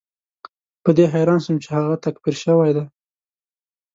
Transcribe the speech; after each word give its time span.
په 0.83 0.89
دې 0.97 1.05
حیران 1.13 1.39
شوم 1.43 1.55
چې 1.63 1.69
هغه 1.77 1.95
تکفیر 2.05 2.35
شوی 2.43 2.71
دی. 2.75 2.83